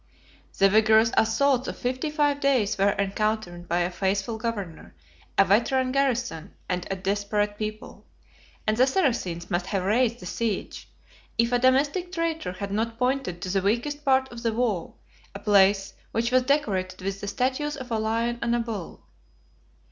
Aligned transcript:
The 0.57 0.67
vigorous 0.67 1.11
assaults 1.15 1.67
of 1.67 1.77
fifty 1.77 2.09
five 2.09 2.39
days 2.39 2.75
were 2.75 2.89
encountered 2.89 3.67
by 3.67 3.81
a 3.81 3.91
faithful 3.91 4.39
governor, 4.39 4.95
a 5.37 5.45
veteran 5.45 5.91
garrison, 5.91 6.55
and 6.67 6.87
a 6.89 6.95
desperate 6.95 7.55
people; 7.55 8.07
and 8.65 8.75
the 8.75 8.87
Saracens 8.87 9.51
must 9.51 9.67
have 9.67 9.83
raised 9.83 10.19
the 10.19 10.25
siege, 10.25 10.89
if 11.37 11.51
a 11.51 11.59
domestic 11.59 12.11
traitor 12.11 12.53
had 12.53 12.71
not 12.71 12.97
pointed 12.97 13.43
to 13.43 13.49
the 13.49 13.61
weakest 13.61 14.03
part 14.03 14.27
of 14.31 14.41
the 14.41 14.53
wall, 14.53 14.97
a 15.35 15.39
place 15.39 15.93
which 16.13 16.31
was 16.31 16.41
decorated 16.41 17.03
with 17.03 17.21
the 17.21 17.27
statues 17.27 17.77
of 17.77 17.91
a 17.91 17.99
lion 17.99 18.39
and 18.41 18.55
a 18.55 18.59
bull. 18.59 19.05